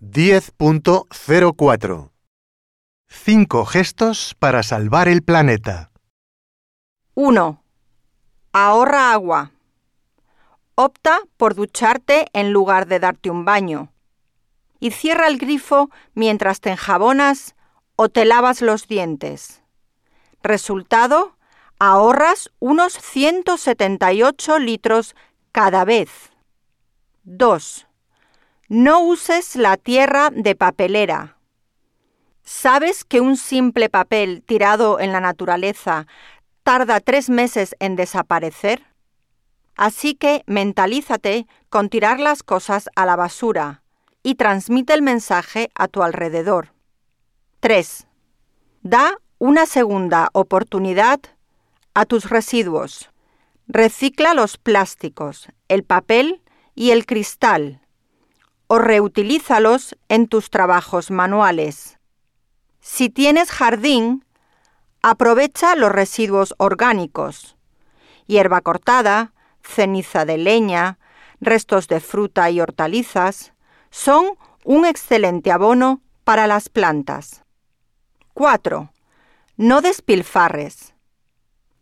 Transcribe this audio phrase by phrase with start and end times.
[0.00, 2.12] 10.04
[3.08, 5.90] Cinco gestos para salvar el planeta.
[7.14, 7.60] 1.
[8.52, 9.50] Ahorra agua.
[10.76, 13.92] Opta por ducharte en lugar de darte un baño.
[14.78, 17.56] Y cierra el grifo mientras te enjabonas
[17.96, 19.64] o te lavas los dientes.
[20.44, 21.36] Resultado,
[21.80, 25.16] ahorras unos 178 litros
[25.50, 26.08] cada vez.
[27.24, 27.87] 2.
[28.70, 31.38] No uses la tierra de papelera.
[32.44, 36.06] ¿Sabes que un simple papel tirado en la naturaleza
[36.64, 38.84] tarda tres meses en desaparecer?
[39.74, 43.82] Así que mentalízate con tirar las cosas a la basura
[44.22, 46.74] y transmite el mensaje a tu alrededor.
[47.60, 48.06] 3.
[48.82, 51.20] Da una segunda oportunidad
[51.94, 53.08] a tus residuos.
[53.66, 56.42] Recicla los plásticos, el papel
[56.74, 57.80] y el cristal
[58.68, 61.98] o reutilízalos en tus trabajos manuales.
[62.80, 64.24] Si tienes jardín,
[65.02, 67.56] aprovecha los residuos orgánicos,
[68.26, 70.98] hierba cortada, ceniza de leña,
[71.40, 73.54] restos de fruta y hortalizas,
[73.90, 74.26] son
[74.64, 77.42] un excelente abono para las plantas.
[78.34, 78.92] 4.
[79.56, 80.94] No despilfarres.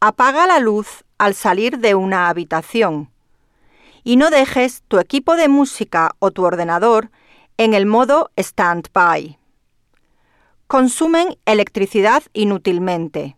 [0.00, 3.13] Apaga la luz al salir de una habitación
[4.04, 7.10] y no dejes tu equipo de música o tu ordenador
[7.56, 9.38] en el modo stand-by.
[10.66, 13.36] Consumen electricidad inútilmente.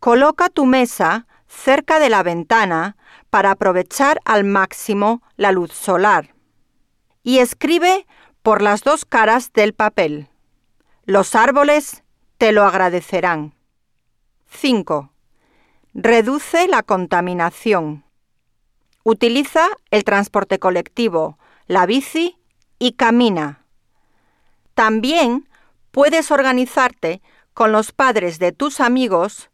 [0.00, 2.96] Coloca tu mesa cerca de la ventana
[3.30, 6.34] para aprovechar al máximo la luz solar.
[7.22, 8.06] Y escribe
[8.42, 10.28] por las dos caras del papel.
[11.04, 12.02] Los árboles
[12.38, 13.54] te lo agradecerán.
[14.50, 15.12] 5.
[15.94, 18.04] Reduce la contaminación.
[19.04, 22.38] Utiliza el transporte colectivo, la bici
[22.78, 23.64] y camina.
[24.74, 25.48] También
[25.90, 27.22] puedes organizarte
[27.54, 29.50] con los padres de tus amigos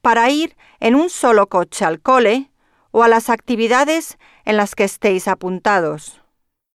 [0.00, 2.50] para ir en un solo coche al cole
[2.90, 6.21] o a las actividades en las que estéis apuntados.